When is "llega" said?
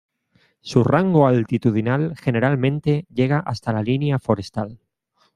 3.13-3.37